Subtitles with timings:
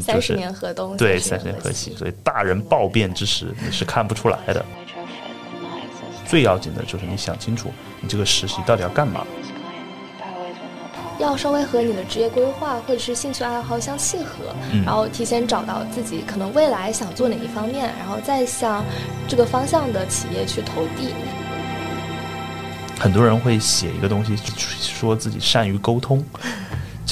[0.00, 1.96] 三十年河东，对三三十年河西西，。
[1.96, 4.64] 所以大人暴变之时你是看不出来的。
[6.26, 9.26] 最要紧的就是你想清楚，你这个实习到底要干嘛。
[11.18, 18.82] 要稍微和你的职业规划或者是兴趣爱好相契合，嗯然后提前找到自己可能未来想做哪一方面，然后再向
[19.28, 21.14] 这个方向的企业去投递。
[22.98, 24.36] 很多人会写一个东西，
[24.80, 26.24] 说自己善于沟通。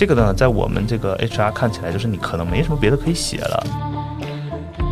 [0.00, 3.66] 这个呢，在我们这个 HR 看起来，就是你可能没什么别的可以写了。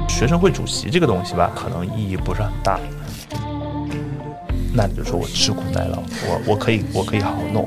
[0.07, 2.79] 学生会主席这个东西吧，可能意义不是很大。
[4.75, 5.97] 那你就说我吃苦耐劳，
[6.27, 7.67] 我我可以我可以好好弄。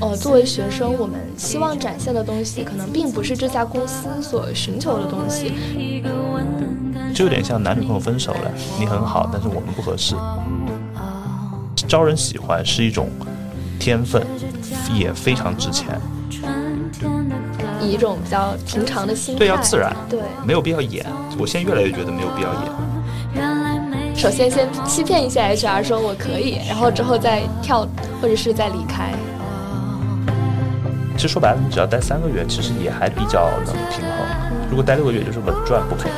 [0.00, 5.52] 呃，作为学生，我们希望展现的东西，可能并不是这家公司所寻求的东西。
[7.14, 8.50] 就有点像男女朋友分手了，
[8.80, 10.16] 你很好，但是我们不合适。
[11.86, 13.10] 招人喜欢是一种
[13.78, 14.26] 天分，
[14.92, 15.98] 也非常值钱，
[17.80, 21.06] 以一种比较平常的心态，对，要自然，对，没有必要演。
[21.38, 24.14] 我现在越来越觉得没有必要演。
[24.16, 27.86] 首先先欺骗一下 HR 说我可以，然后之后再跳
[28.20, 29.12] 或者是再离开。
[31.16, 34.10] 其实说白了，你只要待三个月，其实也还比较能平衡。
[34.68, 36.10] 如果待六个月，就是稳赚不赔。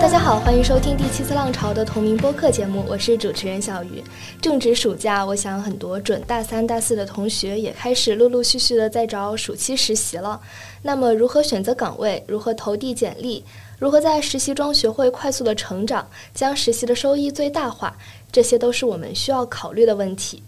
[0.00, 4.02] 大家好，欢迎收听第七次浪潮的同名播客节目，我是主持人小鱼。
[4.40, 10.40] 正值暑假，我想很多准大三、大四的同学也开始陆陆续续的在找暑期实习了。
[10.82, 12.22] 那么，如何选择岗位？
[12.26, 13.44] 如何投递简历？
[13.78, 17.96] 如何在实习中学会快速的成长，将实习的收益最大化？
[18.30, 20.42] 这些都是我们需要考虑的问题。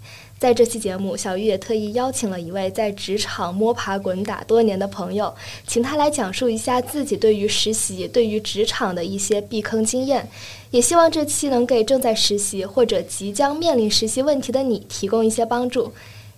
[0.45, 5.35] 在这期节目，小玉也特意邀请了一位在职场摸爬滚打多年的朋友，
[5.67, 10.29] 请他来讲述一下自己对于实习、对于职场的一些避坑经验。
[10.71, 15.91] 也希望这期能给正在实习或者即将面临实习问题的你提供一些帮助。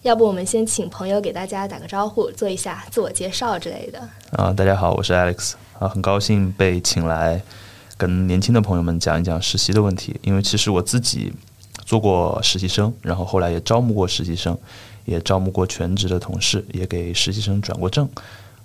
[0.03, 3.99] 要不我们先请朋友给大家打个招呼，做一下自我介绍之类的。
[4.31, 7.43] 啊，大家好，我是 Alex 啊，很高兴被请来
[7.97, 10.15] 跟年轻的朋友们讲一讲实习的问题。
[10.23, 11.33] 因为其实我自己
[11.87, 14.59] 做过实习生，然后后来也招募过实习生，
[15.07, 18.07] 也招募过全职的同事，也给实习生转过正。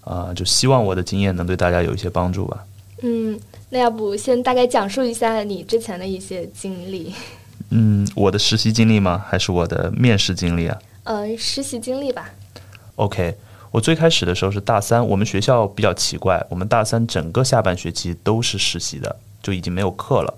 [0.04, 2.66] 啊，就希望我的经验能对大家有一些帮助吧。
[3.04, 3.40] 嗯，
[3.70, 7.14] 那要不先大概讲述一下你之前的一些经历，
[7.70, 9.24] 嗯，我的实习经历吗？
[9.28, 10.80] 还是我的面试经历啊？
[11.04, 12.31] 呃，实习经历吧。
[12.96, 13.36] OK，
[13.70, 20.34] 我最开始的时候是大三，我们学校比较奇怪，我们大三整个下半学期都是实习的，就已经没有课了。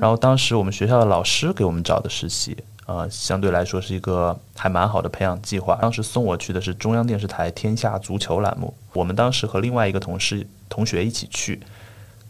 [0.00, 2.56] 然后当时我们学校的老师给我们找的实习，
[2.86, 5.76] 呃，相对来说是一个还蛮好的培养计划。
[5.80, 11.60] 当时送我去的是中央电视台《天下足球》栏目，我们当时和另外一个同事同学一起去，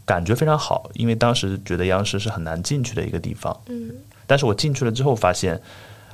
[0.05, 3.57] 感觉非常好，因为当时觉得央视是很难进去的一个地方。
[3.67, 3.91] 嗯，
[4.27, 5.61] 但是我进去了之后发现，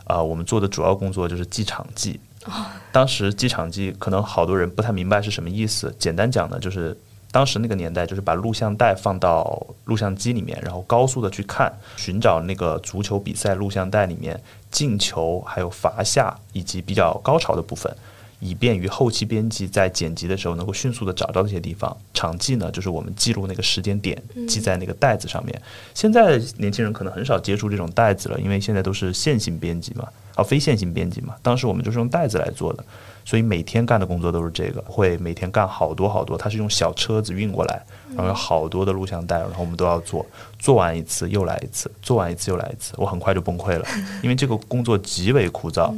[0.05, 2.21] 啊、我们做的主要工作就是记场记。
[2.93, 5.95] 当时记场记可能好多人不太明白是什么意思。
[5.99, 6.95] 简单讲呢，就是
[7.35, 14.41] 当时那个年代，就是把录像带放到录像机里面，然后高速的去看，寻找那个足球比赛录像带里面
[14.71, 17.93] 进球、还有罚下以及比较高潮的部分。
[18.41, 21.97] 以便于后期编辑在剪辑的时候能够迅速的找到这些地方。
[22.13, 25.61] 场记呢，就是我们记录那个时间点，记在那个袋子上面。
[25.95, 31.35] 现在年轻人可能很少接触这种袋子了，因为现在都是线性编辑嘛，啊，非线性编辑嘛。
[31.43, 32.85] 当时我们就是用袋子来做的，
[33.25, 36.37] 所以每天干的工作都是这个，会每天干好多好多。
[36.39, 40.25] 它是用小车子运过来，然后有好多的录像带，然后我们都要做，
[40.59, 43.87] 做完一次又来一次，做完一次又来一次，我很快就崩溃了，
[44.23, 45.93] 因为这个工作极为枯燥。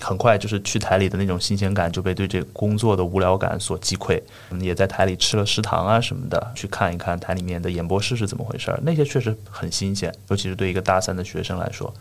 [0.00, 4.20] 很快就是去台里的那种新鲜感就被对这工作的无聊感所击溃。
[4.50, 11.92] 嗯也在台里吃了食堂啊什么的，去看一看台里面的演播室是怎么回事儿，那些确实很新鲜，尤其是对一个大三的学生来说。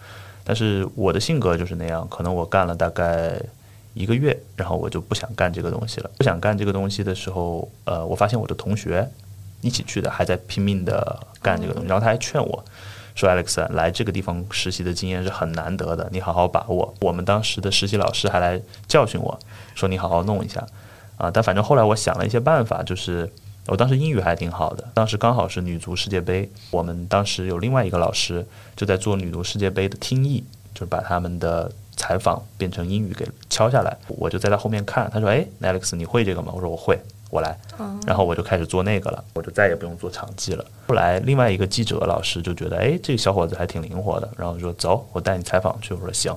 [0.44, 3.38] 但是我的性格就是那样，可能我干了大概
[3.94, 6.10] 一个月，然后我就不想干这个东西了。
[6.18, 9.06] 不想干这个东西的时候，呃，我发现我的同学
[9.62, 12.64] 一起去的还在拼命的干这个东西，然后他还劝我。
[13.18, 16.94] 说 Alex 来这个地方实习的经验是很难得的，你好好把握。
[17.02, 19.38] 我们当时的实习老师还来教训我
[19.74, 20.66] 说你好好弄一下
[21.18, 21.32] 啊。
[21.32, 23.28] 但反正后来我想了一些办法，就是
[23.66, 28.46] 我当时英语还挺好的，当时刚好是女足世界杯，我们当时有另外一个老师
[28.76, 30.44] 就在做女足世界杯的听译，
[30.76, 35.10] 就是把他们的采访变成英语给敲下来，我就在他后面看。
[35.12, 37.58] 他说：“哎，Alex 你会这个吗？”我说：“我会。”我来，
[38.06, 40.66] 然后我就开始做那个了，我就再也不用做场记了。
[40.88, 45.94] 后来另外一个记者老师就觉得，哎，这个小伙子还挺灵活的，然后说走，我带你采访去。
[45.94, 46.36] 我说行，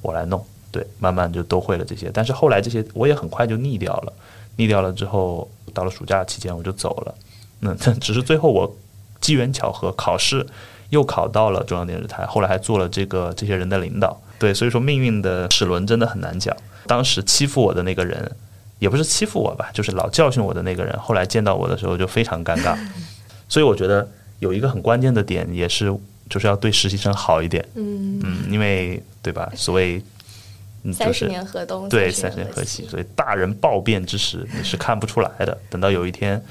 [0.00, 0.44] 我来弄。
[0.72, 2.10] 对，慢慢就都会了这些。
[2.12, 4.12] 但是后来这些我也很快就腻掉了，
[4.56, 7.14] 腻掉了之后，到了暑假期间我就走了。
[7.60, 8.74] 那只是最后我
[9.20, 10.44] 机缘巧合考试
[10.88, 14.18] 又考到了中央电视台，后来还做了这个这些人的领导。
[14.38, 16.56] 对，所以说命运的齿轮真的很难讲。
[16.86, 18.32] 当时欺负我的那个人，
[18.82, 22.76] 也不是欺负我吧，就是老教训我的那个人，后来见到我的时候就非常尴尬。
[23.48, 24.08] 所以我觉得
[24.40, 25.96] 有一个很关键的点，也是
[26.28, 27.64] 就是要对实习生好一点。
[27.76, 29.48] 嗯，嗯，因为对吧？
[29.54, 30.02] 所谓
[30.92, 35.56] 三十是年河东，对，三三十年河西，所以大人暴变之时，你是看不出来的。
[35.70, 36.42] 等到有一天，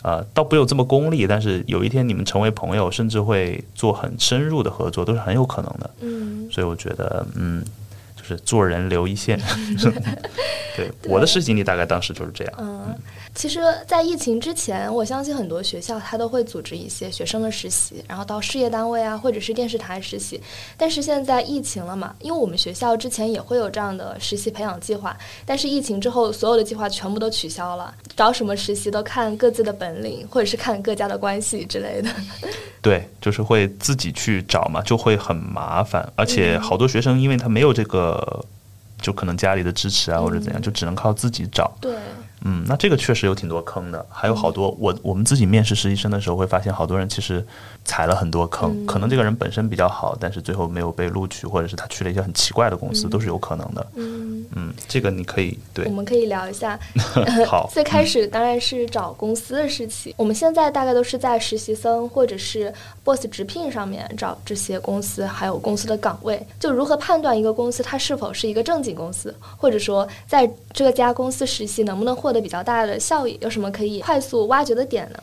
[0.00, 5.90] 啊、倒不有这么功利，但是有一天你们成为朋友，甚至会做很深入的合作，都是很有可能的。
[6.00, 7.62] 嗯，所以我觉得，嗯，
[8.16, 9.38] 就是做人留一线。
[10.76, 12.54] 对，我的实习经历大概当时就是这样。
[12.58, 12.94] 嗯，
[13.34, 20.40] 其实，在疫情之前，我相信很多学校它都会组织一些学生的实习，然后到事业单位啊，或者是电视台实习。
[20.76, 25.16] 但是现在疫情了嘛，因为我们学校之前也会有这样的实习培养计划，
[25.46, 32.10] 但是疫情之后，所有的计划全部都取消了，找什么实习都看各自的本领，或者是看各家的关系之类的。
[32.82, 38.44] 对，就是会自己去找嘛，就会很麻烦，而且好多学生因为他没有这个，
[39.04, 41.70] 就可能家里的支持啊或者怎样，就只能靠自己找。
[41.78, 41.94] 对，
[42.42, 47.46] 嗯，那这个确实有挺多坑的，还有好多我我们自己面试实习生的时候会发现，好多人其实
[47.84, 53.86] 踩了很多坑，嗯可能这个人本身比较好，但是最后没有被录取，或者是他去了一些很奇怪的公司，都是有可能的。
[53.94, 56.78] 嗯，嗯，这个你可以对我，们可以聊一下。
[57.46, 62.72] 好，最开始当然是找公司的事情，我们现在大概都是在实习生或者是
[63.04, 66.44] boss 直聘上面找这些公司，还有公司的岗位。
[66.58, 75.18] 就如何判断一个公司它是否是一个正经公司，或者说在这家公司实习能不能获得比较大的效益，有什么可以快速挖掘的点呢？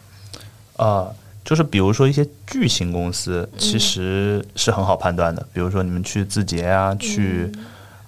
[0.77, 1.13] 啊、
[1.43, 5.45] 就是比如说一些巨型公司，其实是很好判断的。
[5.53, 7.51] 比如说你们去字节啊，去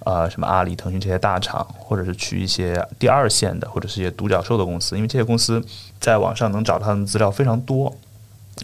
[0.00, 5.62] 呃什么阿里、腾讯这些大厂，或者是去一些第二线的，或者是一些独角兽的公司，因为这些公司
[6.00, 7.94] 在网上能找到他们的资料非常多。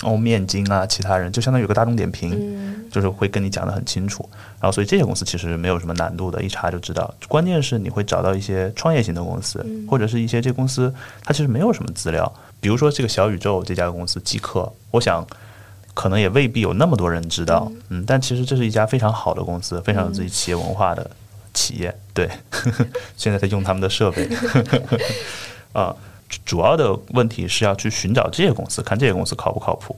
[0.03, 4.27] 哦，面筋啊，其他人就相当于有个大众点评，嗯就是会跟你讲的很清楚。
[4.61, 7.13] 然后，所以这些公司其实没有什么难度的，一查就知道。
[7.27, 10.95] 关键是你会找到一些创业型的公司，或者是一些这公司
[11.25, 12.33] 它其实没有什么资料。
[12.61, 15.27] 比如说这个小宇宙这家公司极客，我想
[15.95, 21.11] 可能也未必有那么多人知道，嗯但其实这是一家非常好的公司，非常有自己企业文化的
[21.55, 21.95] 企业。
[22.13, 22.31] 对，
[23.17, 24.29] 现在在用他们的设备，
[25.73, 25.95] 啊。
[26.45, 29.97] 主要的问题是要去寻找这些公司，看这些公司靠不靠谱。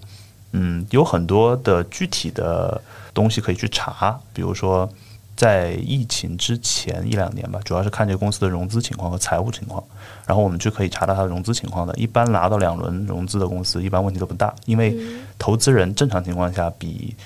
[0.53, 2.81] 嗯，有很多的具体的
[3.13, 4.89] 东西可以去查，比如说
[5.37, 9.83] 在疫情之前一两年吧，主要是看这个公司的融资情况和财务情况，
[10.27, 11.95] 然后我们就可以查到它的融资情况的。
[11.95, 14.97] 一般拿到两轮融资的公司，一般问题都不大，因为
[15.39, 17.17] 投资人正常情况下比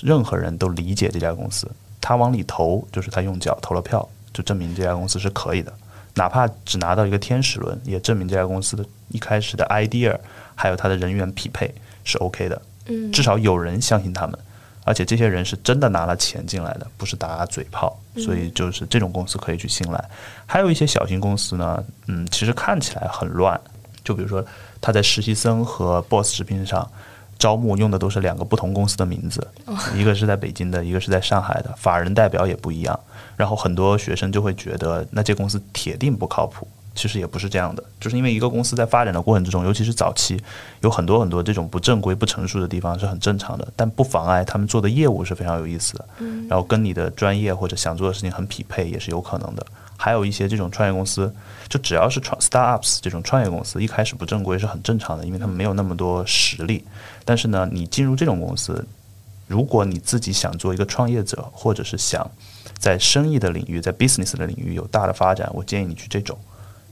[0.00, 1.70] 任何人都理解这家公司，
[2.00, 5.72] 他往里投就是他用脚投了票，就证明这家公司是可以的。
[6.14, 10.14] 哪怕只拿到一个天使轮，也证明这家公司的一开始的 idea
[10.54, 11.72] 还有它的人员匹配
[12.04, 12.60] 是 OK 的。
[12.86, 14.36] 嗯至少有人相信他们，
[14.84, 20.04] 而且这些人是真的拿了钱进来的，不是打嘴炮，所以就是这种公司可以去信赖。
[20.46, 23.60] 还有一些小型公司呢，嗯，其实看起来很乱，
[24.02, 24.44] 就比如说
[24.80, 26.90] 他在实习生和 Boss 直聘上
[27.38, 29.46] 招募用的都是两个不同公司的名字，
[29.94, 32.98] 一个是在北京的，一个是在上海的，法人代表也不一样，
[33.36, 36.66] 然后很多学生就会觉得那这公司铁定不靠谱。
[36.94, 40.40] 其实也不是这样的，就是因为一个公司在发展的过程之中，尤其是早期，
[40.80, 46.04] 有很多很多这种不正规、不成熟的地方是很正常的，但不妨碍他们做的业务是非常有意思的，
[46.48, 49.66] 然后跟你的专业或者想做的事情很匹配，也是有可能的。
[49.96, 51.32] 还有一些这种创业公司，
[51.68, 56.84] 就只要是创 startups 这种创业公司，一开始不正规是很正常的，因为他们没有那么多实力。
[57.24, 58.84] 但是呢，你进入这种公司，
[59.46, 62.28] 如果你自己想做一个创业者，或者是想
[62.78, 66.36] 在生意的领域、在 business 的领域有大的发展，我建议你去这种。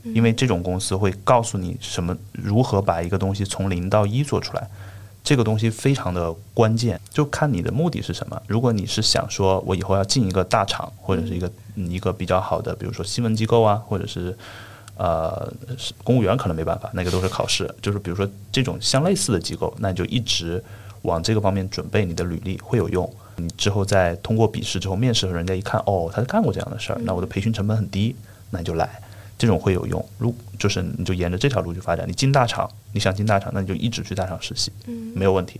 [0.03, 4.67] 因为这种公司会告诉你什么如何把一个东西从零到一做出来，
[5.23, 8.41] 这个东西非常的关键，就看你的目的是什么。
[8.47, 14.35] 如果你是想说我以后要进一个大厂，或者是一个、嗯一个比较好的，比如说新闻机构啊，或者是
[14.97, 15.51] 呃
[16.03, 17.73] 公务员，可能没办法，那个都是考试。
[17.81, 20.63] 就是比如说这种相类似的机构，那你就一直
[21.03, 23.07] 往这个方面准备你的履历会有用。
[23.37, 28.15] 你之后再通过笔试之后面试，人家一看哦，他干过这样的事儿，那我的培训成本很低，
[28.49, 29.01] 那你就来。
[29.41, 30.05] 这种会有用。
[30.19, 35.59] 如就是你就沿着这条路去发展，你进大厂，你想进大厂，那你就一直去大厂实习，嗯没有问题。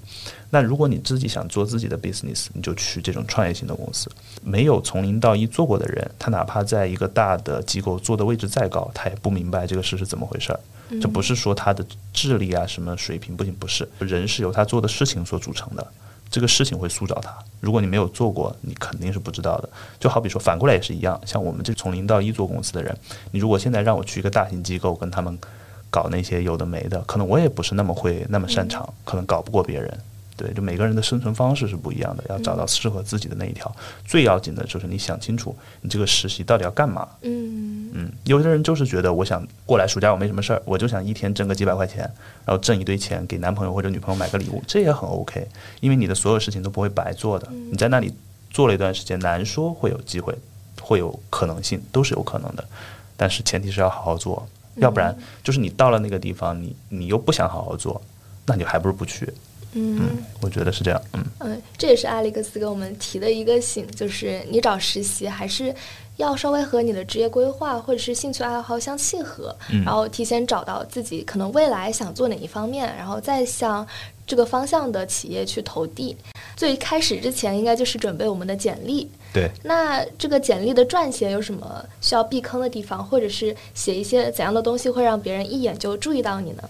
[0.52, 4.08] 那如果你自己想做自己的 business，你就去这种创业型的公司。
[4.44, 10.60] 没有从零到一做过的人，他哪怕在一个大的机构做的位置再高，他也不明白这个事是怎么回事儿。
[11.02, 11.84] 这不是说他的
[12.14, 15.88] 智力啊什么水平不行，不是人是由他做的事情所组成的。
[16.32, 17.32] 这个事情会塑造他。
[17.60, 19.70] 如果你没有做过，你肯定是不知道的。
[20.00, 21.20] 就好比说，反过来也是一样。
[21.26, 22.98] 像我们这从零到一做公司的人，
[23.32, 25.38] 你如果现在让我去一个大型机构跟他们
[25.90, 30.00] 搞那些有的没的，可能我也不是那么会那么擅长，可能搞不过别人。
[30.38, 33.74] 对，就每个人的生存方式是不一样的，要找到适合自己的那一条。
[34.06, 37.08] 最要紧的就是你想清楚，你这个实习到底要干嘛。
[37.22, 42.00] 嗯嗯，有的人就是觉得我想过来暑假我没什么事儿，我就想一天挣个几百块钱，
[42.46, 45.48] 然后挣一堆钱给男朋友或者女朋友买个礼物，这也很 OK，
[45.82, 47.48] 因为你的所有事情都不会白做的。
[47.52, 48.14] 你在那里
[48.50, 50.34] 做了一段时间，难说会有机会，
[50.82, 52.66] 会有可能性，都是有可能的。
[53.18, 58.02] 但是前提是要好好做，要不然就是你到了那个地方，你你又不想好好做，
[58.46, 59.32] 那你还不如不去。
[59.74, 61.02] 嗯我觉得是这样。
[61.14, 65.74] 嗯，嗯，这也是艾利克斯给我们提的一个醒，就是你找实习还是
[66.18, 73.88] 要稍微和你的职业规划或者是兴趣爱好相契合，嗯然后提前找到自己可能未来想做哪一方面，然后再向
[74.28, 76.16] 这个方向的企业去投递。
[76.56, 79.10] 最开始之前，应该就是准备我们的简历。
[79.34, 79.50] 对。
[79.64, 86.64] 那这个简历的撰写有什么需要避坑的地方，或者是写一些怎样的东西会让别人一眼就注意到你呢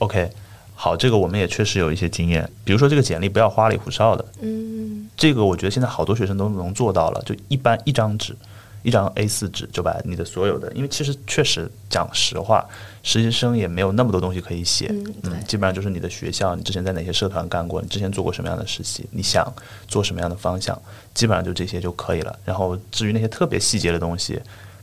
[0.00, 0.30] ？OK，
[0.74, 8.34] 好，这个我们也确实有一些经验，比如说这个简历不要花里胡哨的，嗯这个我觉得现在好多学生都能做到了，就一般一张纸，
[8.82, 12.66] 一张 A 4纸就把你的所有的，因为其实确实讲实话，
[13.04, 15.32] 实习生也没有那么多东西可以写，嗯对。
[15.46, 19.46] 基本上就是你的学校，你之前在哪些社团干过，你之前做过什么样的实习，你想
[19.86, 20.76] 做什么样的方向，
[21.14, 22.36] 基本上就这些就可以了。
[22.44, 24.40] 然后至于那些特别细节的东西，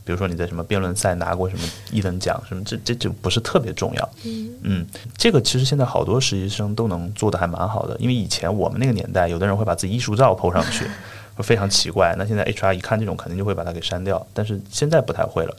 [0.09, 4.09] 比如说你在什么辩论赛拿过什么一等奖什么，这这就不是特别重要。
[4.25, 10.83] 嗯嗯，这个其实现在好多实习生都能做的还蛮好的，因为以前我们那个年代，有的人会把自己艺术照 PO 上去，
[11.37, 12.15] 会非常奇怪。
[12.17, 15.55] 那现在 HR 一看这种，肯定就会把它给删掉，但是现在不太会了。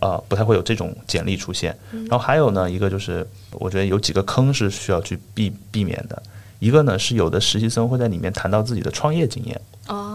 [0.00, 1.78] 呃，不太会有这种简历出现。
[1.92, 6.20] 然后还有呢，一个就是我觉得有几个坑是需要去避避免的。
[6.58, 10.11] 一个呢是有的实习生会在里面谈到自己的创业经验，哦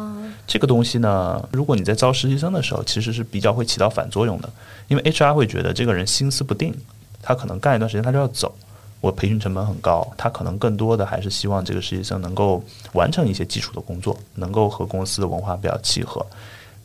[0.48, 4.50] 这个东西呢，如果你在招实习生的时候，其实是比较会起到反作用的，
[4.88, 6.74] 因为 HR 会觉得这个人心思不定，
[7.22, 8.56] 他可能干一段时间他就要走，
[9.02, 12.64] 我培训成本很高，他可能更多的还是希望这个实习生能够
[12.94, 16.26] 完成一些基础的工作，能够和公司的文化比较契合。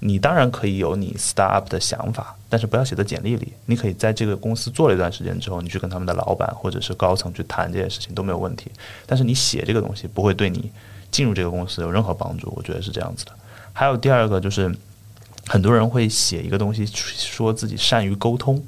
[0.01, 3.53] 你当然可以有你 start up 的想法，但是不要写在简历里。
[3.67, 8.69] 你可以在这个公司做了一段时间之后，你去跟他们的老板或者是高层去谈这件事情都没有问题。
[9.07, 10.69] 但是你写这个东西不会对你
[11.13, 13.33] 进入这个公司有任何帮助，我觉得是这样子的。
[13.73, 14.75] 还有第二个就是，
[15.47, 18.63] 很多人会写一个东西，说自己善于沟通。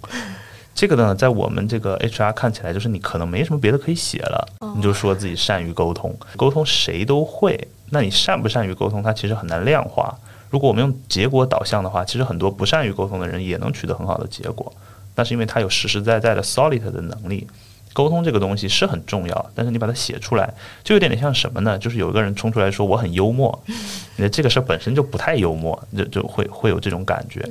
[0.74, 6.16] 这个呢，在我们这个 HR 看起来，就是你可能没什么别的可以写了，你就说自己善于沟通。
[6.36, 10.12] 沟通谁都会，那你善不善于沟通，它其实很难量化。
[10.50, 14.72] 如果我们用结果导向的话，其实很多不善于沟通的人也能取得很好的结果，
[15.14, 17.46] 那是因为他有实实在在的 solid 的能力。
[17.94, 21.78] 沟通这个东西是很重要，但是你把它写出来，就有点点像什么呢？
[21.78, 23.64] 就是有一个人冲出来说我很幽默，
[24.18, 27.42] 那这个事儿本身就不太幽默，就就会会有这种感觉。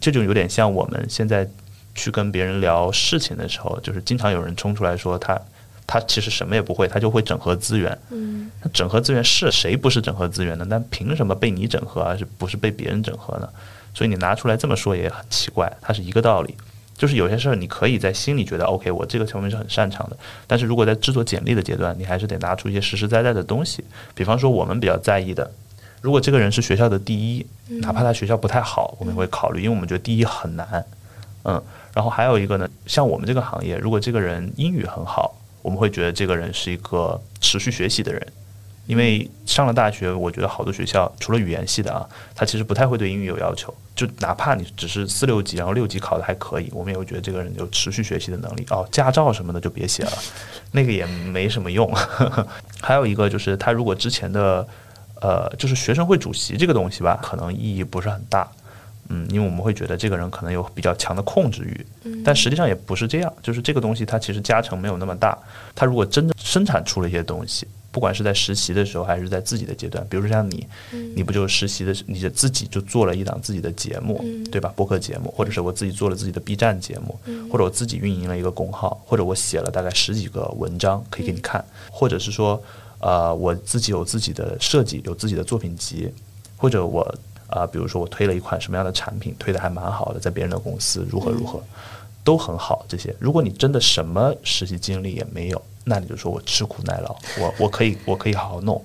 [0.00, 1.46] 这就有点像我们现在
[1.94, 5.38] 去跟别人聊事情的时候，就是经常有人冲出来说他
[5.86, 7.96] 他其实什么也不会，他就会整合资源。
[8.10, 10.66] 嗯那整合资源是谁不是整合资源呢？
[10.68, 13.48] 但凭什么被你整合，而是不是被别人整合呢？
[13.92, 16.54] 所以你拿出来这么说也很奇怪，它是一个道理。
[17.00, 20.16] 就是有些事儿你可以在心里觉得 OK，我这个方面是很擅长的，
[20.46, 23.82] 但是如果在制作简历的阶段，你还是得拿出一些实实在在的东西。
[24.14, 25.50] 比方说我们比较在意的，
[26.02, 27.46] 如果这个人是学校的第一，
[27.80, 30.84] 哪怕他学校不太好，我们也会考虑，因为我们觉得第一很难。
[31.44, 31.62] 嗯，
[31.94, 38.26] 然后还有一个呢，像我们这个行业，如果这个人英语很好，我们会觉得这个人是一个持续学习的人。
[38.90, 42.04] 因为上了大学，我觉得好多学校除了语言系的啊，
[42.34, 43.72] 他其实不太会对英语有要求。
[43.94, 48.66] 就哪怕你只是四六级，然后六级考的还可以，我们也会觉得这个人有持续学习的能力。
[48.70, 50.12] 哦，驾照什么的就别写了，
[50.72, 51.88] 那个也没什么用。
[52.82, 54.66] 还有一个就是他如果之前的
[55.20, 58.50] 呃，就是学生会主席这个东西吧，可能意义不是很大。
[59.08, 61.86] 嗯，因为我们会觉得这个人可能有比较强的控制欲，
[62.24, 63.32] 但实际上也不是这样。
[63.40, 65.38] 就是这个东西它其实加成没有那么大。
[65.76, 70.66] 他如果真的生产出了一些东西，不管是在实习的时候还是在自己的阶段，比如说像你，
[71.14, 74.72] 你不就实习的时，你就自己就做了一档自己的节目，对吧？
[74.76, 77.18] 播客节目，或者是我自己做了自己的 B 站节目，
[77.50, 82.62] 或者我自己运营了一个公号，或者我写了大概十几个文章可以给你看，或者是说，
[83.00, 86.08] 呃，我自己有自己的设计，有自己的作品集，
[86.56, 87.02] 或者我
[87.48, 91.60] 啊、比如说我推了一款什么样的产品，推的还蛮好的，在别人的公司如何如何，
[92.22, 92.86] 都很好。
[92.88, 98.82] 这些，如果你真的什么实习经历也没有，那你就说我吃苦耐劳，我我可以我可以好好弄，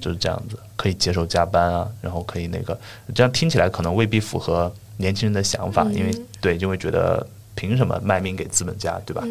[0.00, 2.78] 就是这样子，可以接受加班啊，然后可以那个，
[3.14, 9.22] 这样听起来可能未必符合年轻人的想法，因为对就会觉得凭什么卖命给资本家，对吧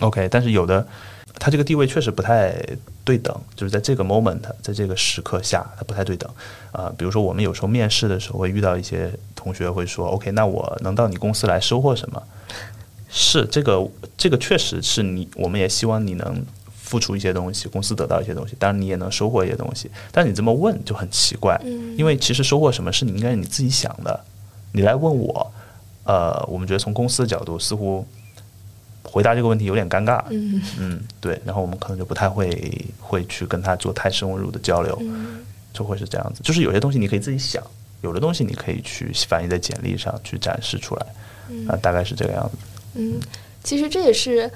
[0.00, 0.86] ？OK，但是有的
[1.38, 2.54] 他这个地位确实不太
[3.04, 6.28] 对等，就是在这个 moment，在这个时刻下，他不太对等。
[6.72, 12.22] 啊、比如说我们有时候面试的时候会遇到一些同学会说，OK，那我能到你公司来收获什么？
[13.10, 13.86] 是这个，
[14.16, 19.90] 这个确实是你，我们也希望你能付出一些东西，公司得到一些东西，当然你也能收获一些东西。
[20.12, 24.24] 但你这么问就很奇怪，嗯因为其实收获什么是你应该你自己想的，
[24.72, 25.52] 你来问我，
[26.04, 28.06] 呃，我们觉得从公司的角度似乎
[29.02, 36.40] 回答这个问题有点尴尬，嗯嗯，对，然后我们可能就不太会会去跟他做太深入的交流，嗯就会是这样子。
[36.42, 37.62] 就是有些东西你可以自己想，
[38.02, 41.06] 有的东西你可以去反映在简历上去展示出来，
[41.68, 42.56] 啊、大概是这个样子。
[42.94, 43.20] 嗯，
[43.62, 44.50] 其实这也是。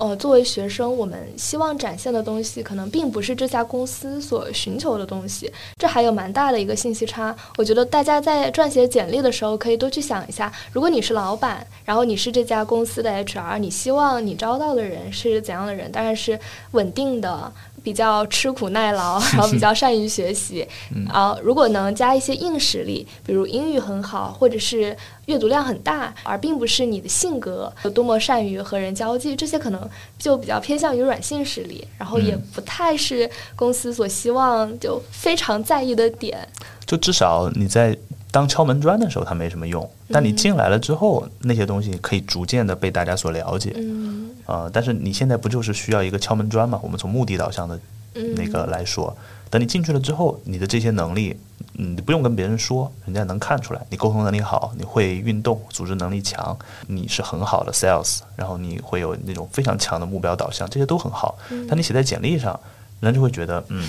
[0.00, 7.34] 呃，作为学生，我们希望展现的东西，可能并不是这家公司所寻求的东西，这还有蛮大的一个信息差。
[7.56, 15.90] 我觉得大家在撰写简历的时候，可以多去想一下，如果你是老板，然后你是这家公司的 HR，你希望你招到的人是怎样的人？
[15.90, 16.38] 当然是
[16.70, 17.52] 稳定的，
[17.88, 20.68] 比较吃苦耐劳， 然后比较善于学习。
[21.08, 36.46] 啊、如果能加一些硬实力，比如英语很好，或者是阅读量很大，而并不是你的性格有多么善于和人交际，这些可能就比较偏向于软性实力，然后也嗯不太是公司所希望就非常在意的点。
[36.84, 37.96] 就至少你在
[38.30, 43.72] 当敲门砖的时候，它没什么用，但你进来了之后，那些东西可以逐渐的被大家所了解。
[43.76, 46.80] 嗯呃，但是你现在不就是需要一个敲门砖嘛？
[46.82, 47.78] 我们从目的导向的
[48.14, 49.14] 嗯，那个来说，
[49.50, 51.36] 等你进去了之后，你的这些能力，
[51.74, 61.36] 嗯，你不用跟别人说，人家能看出来，你沟通能力好，你会运动，组织能力强，你是很好的 sales，然后你会有那种非常强的目标导向，这些都很好。
[61.68, 62.58] 但你写在简历上，
[63.00, 63.86] 人家就会觉得，嗯，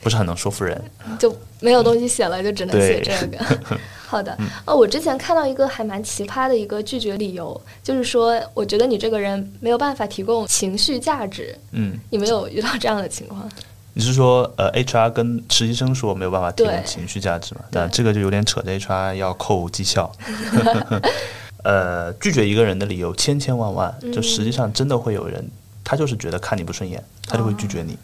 [0.00, 0.80] 不是很能说服人。
[1.18, 3.44] 就没有东西写了，就只能写这个。
[4.06, 11.58] 好的，哦，我之前看到一个还蛮奇葩的一个拒绝理由，就是说，我觉得你这个人没有办法提供情绪价值。
[11.72, 13.50] 嗯，你没有遇到这样的情况？
[13.94, 17.62] 你是说，呃，HR 跟实习生说没有办法提供情绪价值嘛？
[17.72, 20.12] 对那这个就有点扯着 HR 要扣绩效。
[21.64, 25.44] 呃，拒绝一个人的理由千千万万，就实际上真的会有人，
[25.82, 27.98] 他就是觉得看你不顺眼，他就会拒绝你，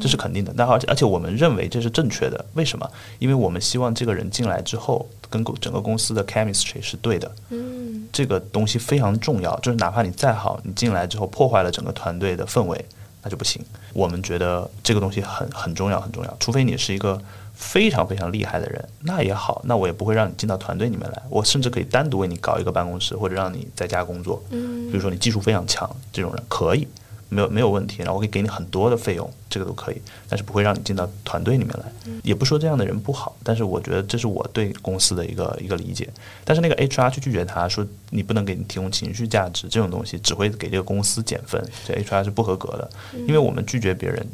[0.00, 0.52] 这是肯定的。
[0.56, 2.90] 但而且而且我们认为这是正确的，为什么？
[3.18, 12.84] 因为我们希望这个人进来之后，跟公整个公司的 chemistry 是对的，嗯这个东西非常重要，就是哪怕你再好，你进来之后破坏了整个团队的氛围，
[13.22, 13.64] 那就不行。
[13.92, 16.36] 我们觉得这个东西很很重要，很重要。
[16.40, 17.20] 除非你是一个
[17.54, 21.22] 非常非常厉害的人，那也好，那我也不会让你进到团队里面来。
[21.28, 24.42] 我甚至可以单独为你搞一个办公室，或者让你在家工作。
[24.50, 26.86] 嗯比如说你技术非常强，这种人可以，
[27.30, 28.02] 没有没有问题。
[28.02, 29.96] 然后我可以给你很多的费用，这个都可以，
[30.28, 31.90] 但是不会让你进到团队里面来。
[32.22, 36.06] 也不说这样的人不好，但是我觉得这是我对公司的一个一个理解。
[36.44, 42.90] 但是那个 HR 去拒绝他说你不能给你提供情绪价值这种东西，只会给这个公司减分，这 HR 是不合格的。
[43.26, 44.26] 因为我们拒绝别人，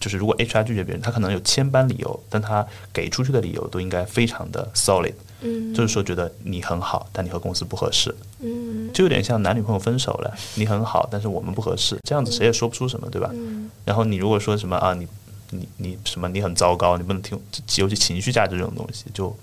[0.00, 8.14] 就是如果 HR 拒绝别人，他可能有千般理由，但他给出去的理由都应该非常的 solid，嗯就是说觉得你很好，但你和公司不合适。
[8.40, 13.30] 嗯就有点像男女朋友分手了，你很好，但是我们不合适，这样子谁也说不出什么，对吧？
[13.32, 15.06] 嗯然后你如果说什么啊，你
[15.50, 17.40] 你你什么你很糟糕，你不能听，
[17.78, 19.34] 尤其情绪价值这种东西就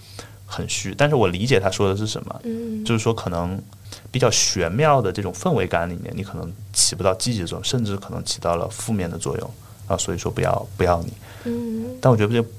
[0.46, 0.94] 很虚。
[0.98, 3.62] 但是我理解他说的是什么，嗯就是说可能
[4.12, 9.52] 比较玄妙的这种氛围感里面，你可能起不到积极的作用，甚至可能起到了负面的作用
[9.88, 11.12] 啊，所以说不要不要你。
[11.46, 12.50] 嗯但我觉得这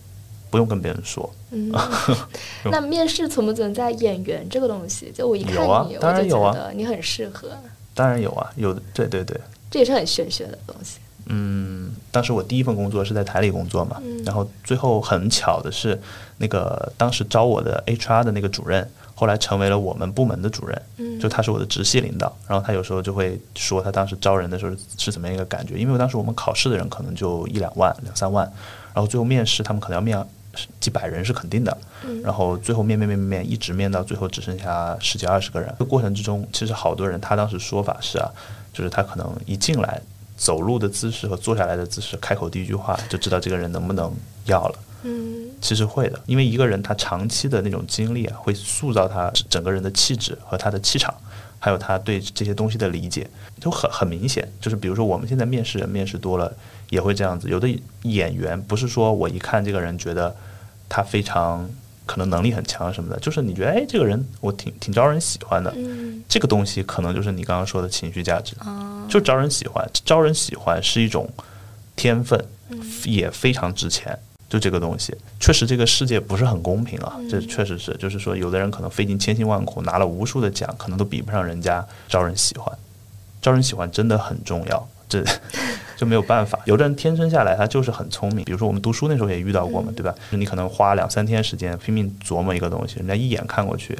[0.50, 1.72] 不用跟别人说，嗯。
[2.70, 5.12] 那面试存不存在演员这个东西？
[5.14, 7.50] 就我一看你，我就觉当然有啊得你很适合，
[7.94, 9.38] 当然有啊，有的，对对对。
[9.70, 10.98] 这也是很玄学的东西。
[11.30, 16.00] 嗯，当时我第一份工作是在台里工作嘛，然后最后很巧的是，
[16.38, 28.50] 那个当时招我的 HR 的那个主任，后来成为了我们部门的主任，嗯就他是我的直系领导，然后他有时候就会说他当时招人的时候是怎么样一个感觉，因为当时我们考试的人可能就一两万、两三万，
[28.94, 30.16] 然后最后面试他们可能要面
[30.80, 31.76] 几百人是肯定的，
[32.22, 38.30] 然后最后面面面面面一直面到最后只剩下十几二十个人，这个过程之中，其实好多人他当时说法是啊，
[38.72, 40.00] 就是他可能一进来
[40.36, 44.12] 走路的姿势和坐下来的姿势，开口第一句话就知道这个人能不能
[44.46, 44.78] 要了。
[45.04, 51.14] 嗯其实会的，因为一个人他长期的那种经历啊，会塑造他整个人的气质和他的气场，
[51.58, 53.28] 还有他对这些东西的理解，
[53.60, 54.48] 就很很明显。
[54.60, 56.52] 就是比如说我们现在面试人面试多了，
[56.90, 57.48] 也会这样子。
[57.48, 57.68] 有的
[58.02, 60.34] 演员不是说我一看这个人觉得
[60.88, 61.68] 他非常
[62.06, 68.54] 可能能力很强什么的，就是你觉得哎这个人我挺挺招人喜欢的，嗯这个东西可能就是你刚刚说的情绪价值。
[68.60, 71.26] 啊就招人喜欢，招人喜欢是一种
[71.96, 72.38] 天分，
[73.06, 74.18] 也非常值钱。
[74.48, 82.72] 就这个东西，确实这个世界不是很公平啊，这确实是，就是说，有的人可能费尽千辛万苦，拿了无数的奖，可能都比不上人家招人喜欢。
[83.42, 85.22] 招人喜欢真的很重要，这
[85.96, 86.58] 就没有办法。
[86.64, 90.12] 有的人天生下来他就是很聪明，比如说我们读书那时候也遇到过嘛，对吧？
[90.12, 93.98] 就是你可能花两三天时间拼命琢磨一个东西，人家一眼看过去，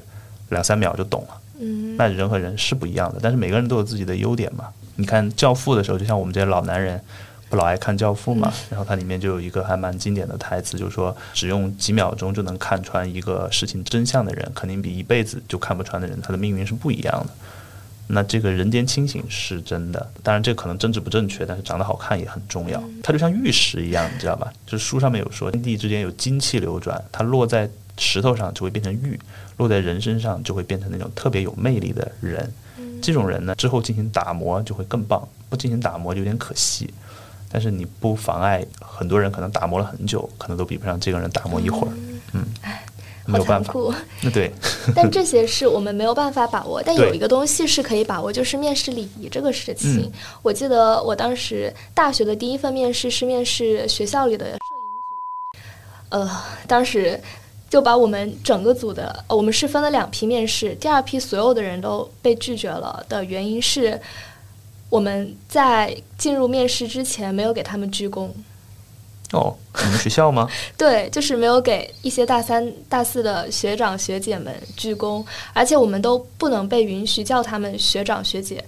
[0.48, 1.40] 两三秒就懂了。
[1.60, 4.66] 嗯那人和人是不一样的，但是每个人都有自己的优点嘛。
[4.96, 7.00] 你看《教父》的时候，就像我们这些老男人，
[7.48, 17.32] 不老爱看《教父》嘛，然后它里面就有一个还蛮经典的台词，就是说只用几秒钟就能看穿一个事情真相的人，肯定比一辈子就看不穿的人，他的命运是不一样的。
[18.10, 22.82] 那这个人间清醒是真的，当然这可能政治不正确，但是长得好看也很重要。
[23.02, 24.50] 它就像玉石一样，你知道吧？
[24.66, 29.20] 就是书上面有说，天地之间有精气流转，它落在石头上就会变成玉，
[29.58, 32.50] 落在人身上就会变成那种特别有魅力的人。
[33.02, 36.88] 这种人呢，之后进行打磨就会更棒，不进行打磨就有点可惜。
[37.50, 41.92] 但是你不妨碍很多人可能打磨了很久，可能都比不上这个人打磨一会儿。
[42.34, 42.44] 嗯，
[43.24, 43.72] 没有办法。
[44.22, 44.52] 那 对，
[44.94, 50.00] 但这些是我们没有办法把握，但有一个东西是可以把握，就是面试礼仪这个事情。
[50.02, 55.16] 嗯我记得我当时大学的第一份面试是面试学校里的摄影组，
[56.10, 56.30] 呃，
[56.66, 57.18] 当时
[57.70, 63.98] 就把我们整个组的，呃我们是分了两批面试，第二批所有的人都被拒绝了的原因是。
[64.90, 68.30] 我们在进入面试之前没有给他们鞠躬，
[69.32, 70.48] 哦，你们学校吗？
[70.78, 78.64] 对，就是没有给一些大三、大四的学长学姐们鞠躬，而且我们都不能被允许叫他们学长学姐，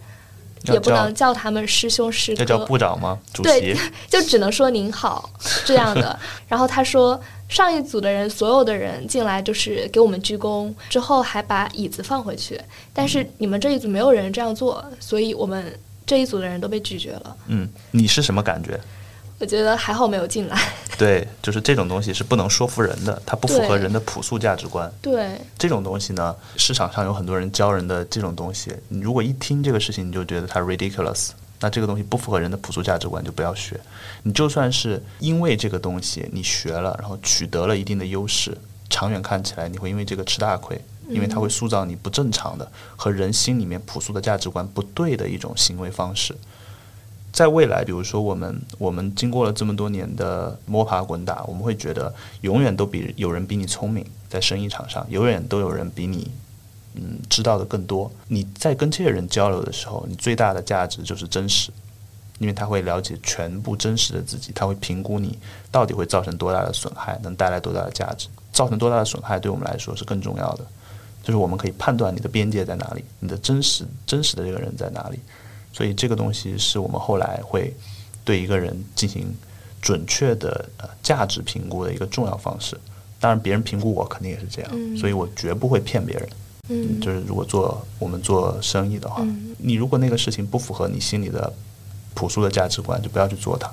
[0.65, 3.19] 也不能叫叫他们师兄师要叫，部长吗？
[3.33, 3.81] 主对席？
[4.11, 5.31] 就只能说您好
[5.65, 6.19] 这样的。
[6.47, 12.61] 然后他说，上一组的人所有的人进来就是给我们鞠躬，之后还把椅子放回去，
[12.93, 15.65] 但是你们这一组没有人这样做，所以我们
[16.11, 17.37] 这一组的人都被拒绝了。
[17.46, 18.81] 嗯，你是什么感觉？
[19.38, 20.61] 我觉得还好没有进来。
[20.99, 24.92] 对，就是这种东西是不能说服人的，它不符合人的朴素价值观。
[25.01, 31.29] 对，这种东西呢，市场上有很多人教人的这种东西，你如果一听这个事情你就觉得它 ridiculous，
[31.61, 33.79] 那这个东西不符合人的朴素价值观，就不要学。
[34.25, 40.77] 你就算是因为这个东西你学了，然后取得了一定的优势，长远看起来你会因为这个吃大亏，
[41.11, 46.35] 因为它会塑造你不正常的和人心里面朴素的价值观不对的一种行为方式。
[47.33, 56.29] 在未来，比如说我们我们经过了这么多年的摸爬滚打，我们会觉得永远都比有人比你聪明，在生意场上，永远都有人比你
[56.96, 58.11] 嗯知道的更多。
[58.27, 61.70] 你在跟这些人交流的时候，你最大的价值就是真实，
[62.40, 65.38] 因为他会了解全部真实的自己，他会评估你
[65.70, 70.66] 到底会造成多大的损害，能带来多大的价值，造成多大的损害对我们来说是更重要的。
[71.31, 75.21] 就是我们可以判断你的边界在哪里，你的真实真实的这个人在哪里。
[75.73, 77.73] 所以这个东西是我们后来会
[78.25, 79.33] 对一个人进行
[79.81, 82.77] 准确的呃价值评估的一个重要方式。
[83.21, 86.29] 当然，别人评估我肯定也是这样，嗯所以我绝不会骗别人。
[86.71, 91.53] 嗯，就是如果做我们做生意的话，嗯你如果那个事情不符合你心里的
[92.14, 93.71] 朴素的价值观，就不要去做它。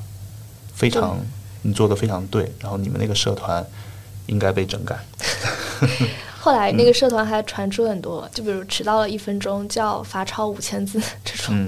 [0.75, 1.17] 非常
[1.63, 3.65] 你做的非常对，然后你们那个社团
[4.27, 5.03] 应该被整改。
[6.39, 11.67] 后来那个社团还传出很多，就比如迟到了一分钟就要罚抄五千字 这种，嗯，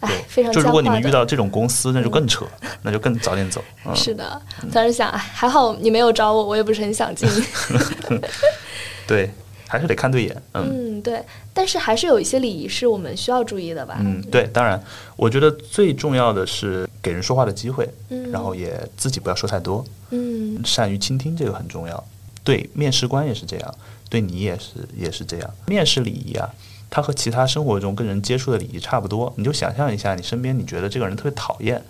[0.00, 2.44] 哎，非常就如果你们遇到这种公司，那就更扯，
[2.82, 3.62] 那就更早点走。
[3.86, 4.40] 嗯，是的，
[4.72, 7.28] 当时想，哎，还好你没有找我，我也不是很想进。
[9.06, 9.30] 对，
[9.66, 10.42] 还是得看对眼。
[10.52, 13.96] 嗯嗯，对，但是还是有一些礼仪是我们需要注意的吧？
[14.00, 14.82] 嗯，对，当然，
[15.16, 22.04] 我觉得最重要的是给人说话的机会，嗯然后也自己不要说太多，嗯善于倾听，这个很重要。
[22.42, 23.74] 对，面试官也是这样，
[24.10, 25.50] 对你也是也是这样。
[25.66, 26.50] 面试礼仪啊，
[26.90, 29.32] 它和其他生活中跟人接触的礼仪差不多。
[29.36, 31.80] 你就想象一下，你身边你觉得这个人特别讨厌，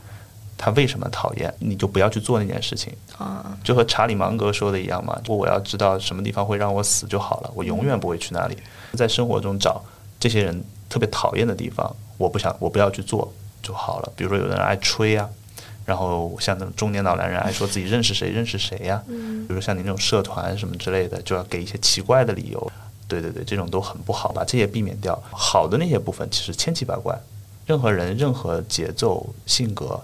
[0.56, 2.92] 他为什么讨厌，你就不要去做那件事情。
[3.16, 8.56] 啊，就和查理芒格说的一样嘛，如果我要知道什么地方会让我死就好了，我永远不会去那里。
[8.92, 9.82] 在生活中找
[10.18, 14.12] 这些人特别讨厌的地方，我不想，我不要去做就好了。
[14.14, 15.26] 比如说有的人爱吹呀、
[15.90, 22.72] 然后像那种中年老男人爱说自己认识谁认识谁呀、嗯比如像你那种社团什么之类的，就要给一些奇怪的理由。
[23.08, 25.20] 对对对，这种都很不好，把这些避免掉。
[25.32, 27.18] 好的那些部分其实千奇百怪，
[27.66, 30.00] 任何人、任何节奏、性格、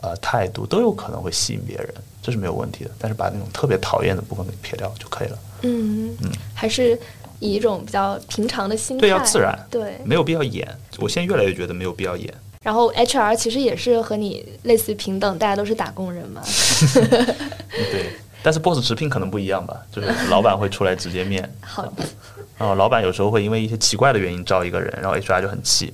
[0.00, 2.90] 呃态度都有可能会吸引别人，这是没有问题的。
[2.98, 6.98] 但是把那种特别讨厌的部分给撇掉就可以了，嗯嗯，还是
[7.38, 10.00] 以一种比较平常的心态，对要自然对。
[10.06, 10.66] 没有必要演。
[10.96, 12.32] 我现在越来越觉得没有必要演。
[12.62, 16.42] 然后 HR 其实也是和你类似于平等，大家都是打工人嘛。
[17.70, 18.10] 对，
[18.42, 21.92] 但是 boss 直聘可能不一样吧，就是老板会出来直接面， 好，
[22.58, 25.92] 然后老板有时候会因为一些奇怪的原因招一个人，然后 HR 就很气。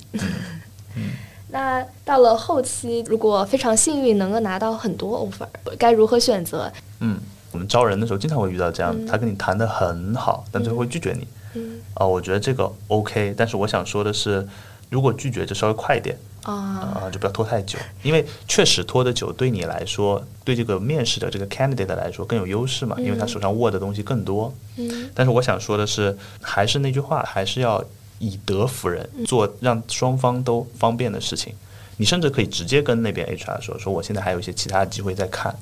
[0.95, 1.11] 嗯
[1.49, 5.47] 那到了后期，如果非常幸运能够拿到很多 offer，
[5.77, 6.69] 该如何选择？
[6.99, 7.17] 嗯，
[7.51, 11.25] 我们招人的时候经常会遇到这样，他跟你谈的很好，但最后会拒绝你。
[11.53, 14.45] 嗯啊、我觉得这个 OK，但是我想说的是，
[14.89, 24.53] 如果拒绝就稍微快一点啊，啊、就不要拖太久，因为确实拖得久对你来说，对这个面试的这个 candidate 来说更有优势嘛，因为他手上握的东西更多。
[24.77, 27.83] 嗯但是我想说的是，还是那句话，还是要
[28.19, 31.53] 以德服人，做让双方都方便的事情。
[31.97, 35.55] 你甚至可以直接跟那边 HR 说，说我现在还有一些其他的机会在看，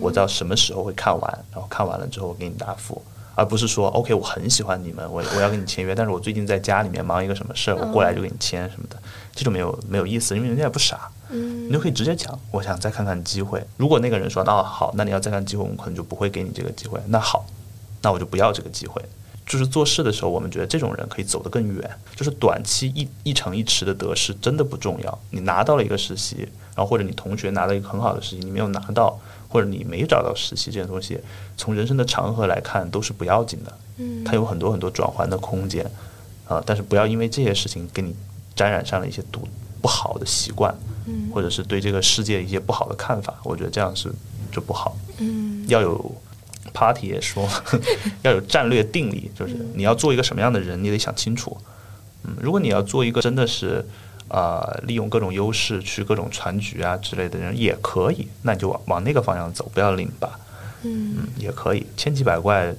[0.00, 3.02] 我到什么时候会看完，然后看完了之后我给你答复。
[3.34, 8.96] 而不是说 OK，我很喜欢你们，我我要跟你签约，但是我最近在家里面忙一个什么事儿，我过来就给你签什么的，
[9.34, 13.64] 这种没有没有意思，因为人家也不傻，你就可以直接讲，我想再看看机会。
[13.76, 17.00] 如果那个人说那好，那你要再看机会，我们可能就不会给你这个机会。
[17.06, 17.46] 那好，
[18.02, 19.02] 那我就不要这个机会。
[19.46, 21.90] 就是做事的时候，我们觉得这种人可以走得更远。
[22.14, 25.18] 就是短期一一成一池的得失真的不重要。
[25.30, 29.18] 你拿到了一个实习，然后或者你同学拿到一个很好的实习，你没有拿到。
[29.50, 31.18] 或者你没找到实习这件东西，
[31.56, 35.84] 从人生的长河来看都是不要紧的，嗯它有很多很多转换的空间，
[36.46, 38.14] 啊，但是不要因为这些事情给你
[38.54, 39.46] 沾染上了一些不
[39.82, 40.74] 不好的习惯，
[41.06, 44.10] 嗯或者是对这个世界一些不好的看法，我觉得这样是
[44.52, 44.96] 就不好。
[45.18, 46.14] 嗯要有
[46.72, 47.48] party 也说
[48.22, 51.56] 要有战略定力，就是你要做一个什么样的人，你得想清楚。
[52.22, 53.84] 嗯，如果你要做一个真的是
[54.30, 60.28] 呃利用各种优势去各种传局啊之类的人也可以，那你就往往那个方向走，不要拧巴。
[60.82, 62.74] 嗯嗯，也可以，千奇百怪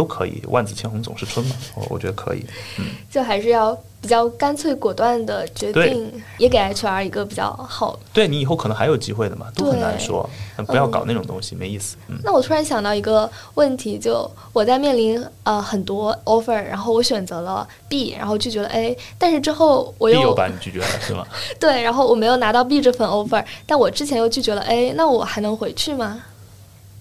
[0.00, 2.42] 都可以，万紫千红总是春嘛，我我觉得可以。
[2.78, 7.98] 嗯就还是要比较干脆果断的决定，也给 HR 一个比较好。
[8.14, 11.96] 对你以后可能还有机会的嘛，都很难说，但不要搞那种东西，没意思。
[12.08, 21.26] 嗯，那我突然想到一个问题，就我在面临呃很多 offer，然后我选择了 B，然后拒绝了 A，但是之后我又必有把你拒绝了是吗？
[21.60, 26.22] 对，然后我没有拿到 B 这份 offer，但我之前又拒绝了 A，那我还能回去吗？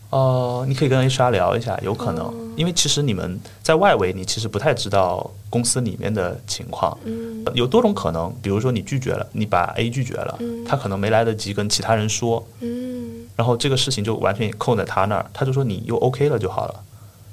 [0.10, 7.46] 哦、你可以跟 HR 聊一下，有可能，因为其实你们在外围，你其实不太知道公司里面的情况，嗯。
[7.54, 10.66] 有多种可能，比如说你拒绝了，你把 A 拒绝了，嗯。
[10.66, 13.28] 他可能没来得及跟其他人说，嗯。
[13.36, 16.76] 然后这个事情就完全扣在他那儿，他就说你又 OK 了就好了，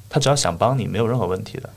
[0.08, 1.70] 他只要想帮你，没有任何问题的。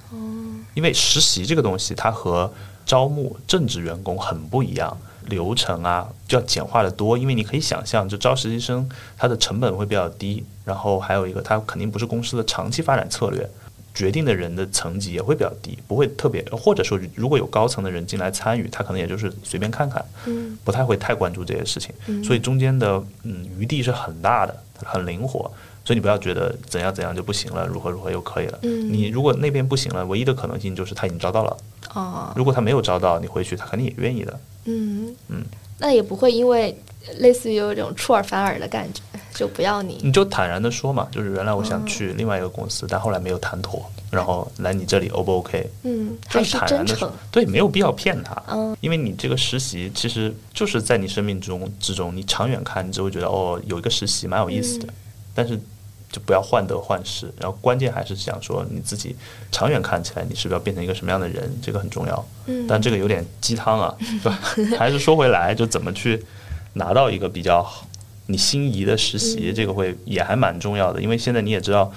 [0.75, 2.49] 因为实习这个东西，它和
[2.85, 4.95] 招募正职员工很不一样，
[5.30, 7.18] 流程啊就要简化的多。
[7.18, 13.50] 因为你可以想象，就招实习生，它的成本会比较低，然后还有一个，它肯定不是公司的长期发展策略。
[13.92, 25.52] 决定的人的层级也会比较低，不会特别，或者说如果有高层的人进来参与，他可能也就是随便看看，嗯不太会太关注这些事情，嗯所以中间的嗯余地是很大的，很灵活。
[25.84, 28.60] 所以你不要觉得怎样怎样就不行了，如何如何又可以了。
[28.62, 31.58] 嗯你如果那边不行了，唯一的可能性就是他已经招到了。
[31.96, 34.39] 哦如果他没有招到，你回去他肯定也愿意的。
[34.65, 35.43] 嗯嗯，
[35.78, 36.78] 那也不会因为
[37.17, 39.02] 类似于有一种出尔反尔的感觉，
[39.34, 39.98] 就不要你。
[40.02, 45.69] 你就坦然的说嘛，就是原来我想去另外一个公司，但后来没有谈妥，然后来你这里 O 不 OK？
[45.84, 48.36] 嗯，还就是坦真诚然的说。，对，没有必要骗他。
[48.50, 54.93] 嗯因为你这个实习其实就是在你生命中之中，你长远看，你只会觉得哦，有一个实习蛮有意思的，嗯
[55.36, 55.60] 但是
[56.12, 57.32] 就不要患得患失。
[57.39, 59.15] 然后关键还是想说你自己
[59.52, 62.26] 长远看起来，你是不是要变成一个什么样的人，这个很重要。
[62.48, 64.39] 嗯但这个有点鸡汤啊，对吧？
[64.78, 66.24] 还是说回来，就怎么去
[66.74, 67.65] 拿到一个比较
[68.28, 71.02] 你心仪的实习，嗯这个会也还蛮重要的。
[71.02, 71.91] 因为现在你也知道，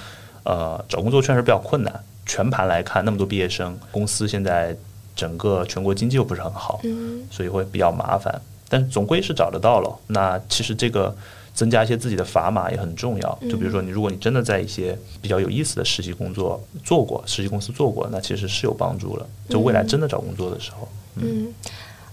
[0.44, 2.00] 呃，找工作确实比较困难。
[2.24, 4.76] 全盘来看，那么多毕业生，公司现在
[5.16, 8.40] 整个全国经济又不是很好，嗯所以会比较麻烦。
[8.68, 9.98] 但总归是找得到了。
[10.06, 11.14] 那其实这个
[11.54, 13.38] 增加一些自己的砝码也很重要。
[13.50, 19.26] 就比如说，你如果你真的在一些比较有意思的实习工作做过，实习公司做过，那其实是有帮助了。
[19.48, 21.52] 就未来真的找工作的时候，嗯。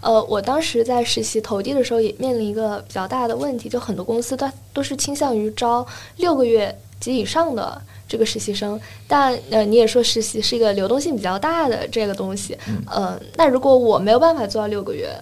[0.02, 15.13] 呃，我当时在实习投递的时候，也面临一个比较大的问题，就很多公司它都是倾向于招六个月及以上的这个实习生，但呃，你也说实习是一个流动性比较大的这个东西，嗯、呃，那如果我没有办法做到六个月，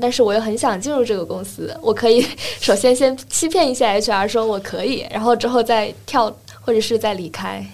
[0.00, 2.24] 但是我又很想进入这个公司，我可以
[2.60, 7.64] 首先先欺骗一下 HR 说我可以，然后之后再跳或者是再离开。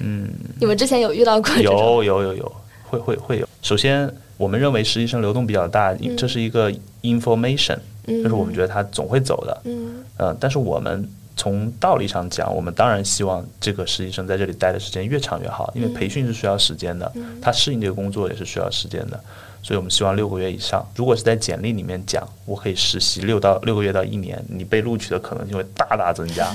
[0.00, 1.54] 嗯，你们之前有遇到过？
[1.56, 2.52] 有有有有，
[2.88, 3.48] 会会会有。
[3.62, 9.60] 首先，我们认为实习生流动比较大，嗯这是一个 information，嗯，就是我们觉得他总会走的。
[9.64, 19.20] 嗯嗯，但是我们从道理上讲，我们当然希望这个实习生在这里待的时间越长越好，因为嗯培训是需要时间的，他适应这个工作也是需要时间的，
[19.68, 20.82] 所以我们希望六个月以上。
[20.96, 26.50] 如果是在简历里面讲，我可以实习六到六个月到一年，你被录取的可能性会大大增加。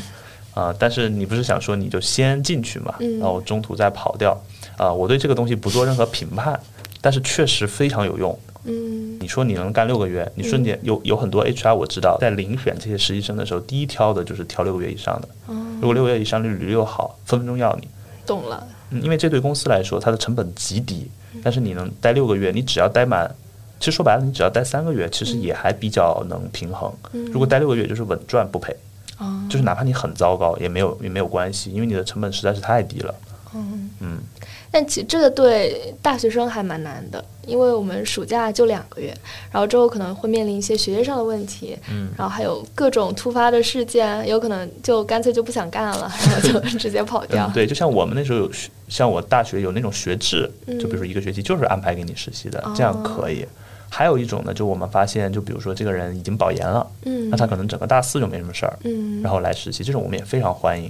[0.55, 4.35] 啊、但是你不是想说你就先进去嘛，嗯然后中途再跑掉
[4.77, 6.59] 啊、我对这个东西不做任何评判，
[7.01, 8.35] 但是确实非常有用。
[8.63, 15.27] 嗯你说你能干六个月，你瞬间有有很多 HR 我知道，在遴选这些实习生的时候，第一挑的就是挑六个月以上的。
[15.79, 17.87] 如果六个月以上履历又好，分分钟要你。
[18.25, 18.67] 懂了。
[18.93, 21.09] 嗯，因为这对公司来说，它的成本极低，
[21.43, 23.29] 但是你能待六个月，你只要待满，
[23.79, 26.93] 其实说白了，你只要待三个月，其实也还比较能平衡。
[27.31, 28.75] 如果待六个月，就是稳赚不赔，
[29.17, 29.43] 哦。
[29.49, 33.15] 就是哪怕你很糟糕，也没有也没有关系，因为你的成本实在是太低了。
[33.55, 34.19] 嗯，
[34.73, 39.15] 但其实这个对大学生还蛮难的，因为我们暑假就两个月，
[39.51, 47.45] 然后之后可能会面临一些学业上的问题，嗯，然后还有各种突发的事件，有可能就干脆就不想干了，然后就 直接跑掉。
[47.47, 53.45] 嗯，对，就像我们那时候有学，像我大学有那种学制，嗯就比如说一个学期就是安排给你实习的，哦这样可以。
[53.91, 60.89] 还有一种呢，就我们发现，就比如说这个人已经保研了，嗯，那他可能整个大四就没什么事儿，嗯，然后来实习，这种我们也非常欢迎。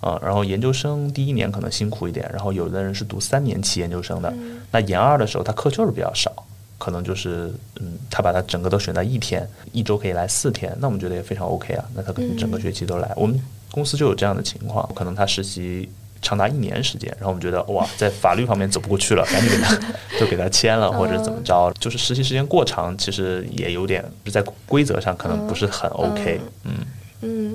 [0.00, 4.60] 啊、然后研究生第一年可能辛苦一点，然后有的人是读三年期研究生的，嗯。
[4.70, 6.32] 那研二的时候他课就是比较少，
[6.78, 13.12] 可能就是嗯，他把他整个都选在一天，一周可以来四天，那我们觉得也非常 OK 啊，那他可能整个学期都来。
[13.16, 15.88] 我们公司就有这样的情况，可能他实习
[16.22, 19.74] 长达一年时间，然后我们觉得哇，在法律方面走不过去了，赶紧给他
[20.20, 26.72] 就给他签了，或者怎么着，就是实习时间过长，其实也有点在规则上可能不是很 OK，嗯。
[26.78, 26.86] 嗯，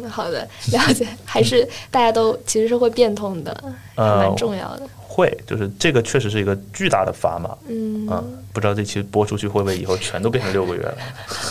[0.10, 3.64] 好的，了解， 还是大家都其实是会变通的，
[3.96, 4.88] 蛮重要的。
[5.08, 10.98] 会，就是这个确实是一个巨大的砝码，嗯，嗯，不知道这期播出去会不会以后全都变成六个月了？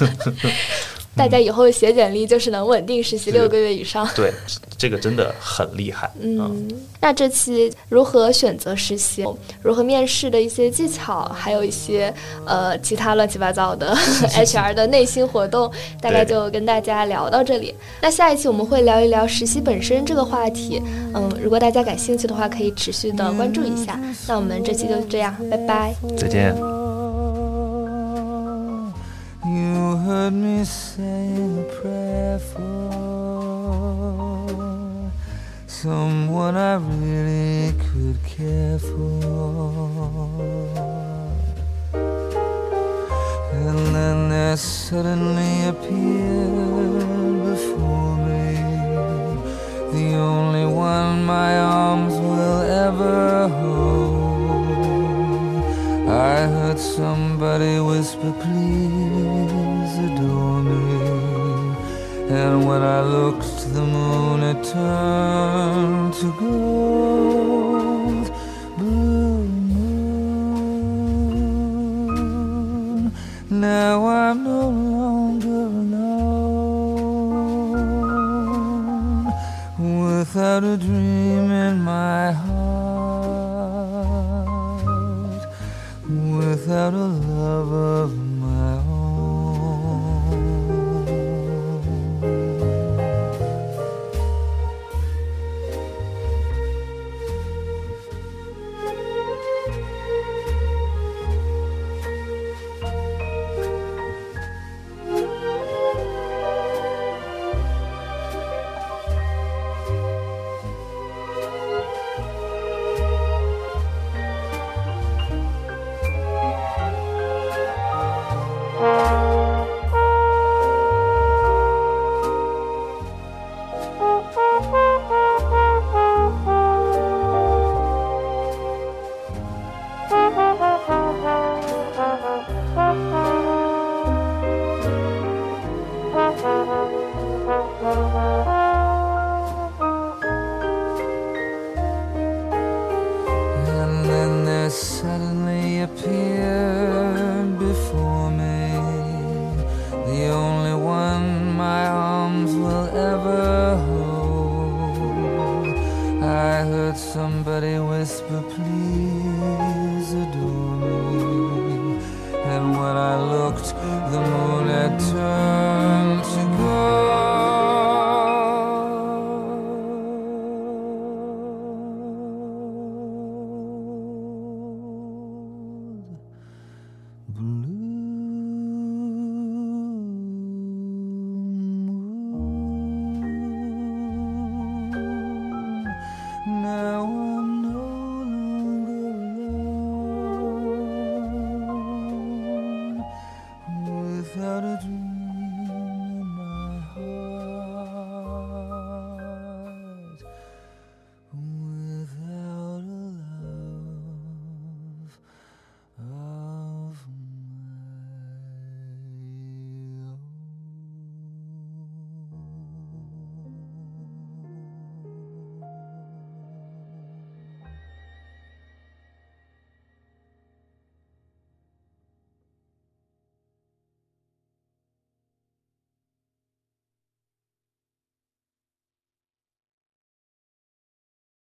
[1.15, 4.09] 大家以后写简历就是能稳定实习六个月以上。
[4.15, 4.33] 对，
[4.79, 6.69] 这个真的很厉害，嗯，
[7.01, 9.25] 那这期如何选择实习，
[9.63, 12.13] 如何面试的一些技巧，还有一些
[12.47, 13.95] 呃其他乱七八糟的
[14.35, 15.71] HR 的内心活动，
[16.01, 17.75] 大概就跟大家聊到这里。
[18.01, 20.83] 那下一期我们会聊一聊实习本身这个话题。
[21.15, 24.01] 嗯，如果大家感兴趣的话，可以持续的关注一下。
[24.27, 25.95] 那我们这期就这样，拜拜。
[26.17, 26.82] 再见。
[29.53, 33.83] You heard me saying a prayer for
[35.67, 39.21] someone I really could care for.
[43.53, 47.01] And then there suddenly appeared
[47.51, 48.55] before me
[49.93, 54.63] the only one my arms will ever hold.
[56.09, 59.02] I heard somebody whisper, please
[62.45, 68.27] And when I looked, to the moon it turned to gold.
[68.79, 69.93] Blue moon.
[73.49, 76.33] Now I'm no longer alone.
[79.79, 82.73] Without a dream in my heart
[86.63, 88.22] without a love of